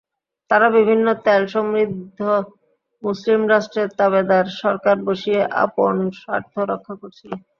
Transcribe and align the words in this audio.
তারা 0.51 0.67
বিভিন্ন 0.77 1.07
তেলসমৃদ্ধ 1.25 2.19
মুসলিম 3.03 3.41
রাষ্ট্রে 3.47 3.83
তাঁবেদার 3.99 4.45
সরকার 4.61 4.95
বসিয়ে 5.07 5.41
আপন 5.65 5.93
স্বার্থ 6.21 6.53
রক্ষা 6.71 6.93
করছিল। 7.01 7.31